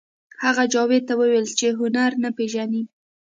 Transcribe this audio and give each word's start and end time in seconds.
هغه 0.43 0.63
جاوید 0.73 1.03
ته 1.07 1.13
وویل 1.17 1.45
چې 1.59 1.65
هنر 1.79 2.11
نه 2.23 2.29
پېژنئ 2.37 2.83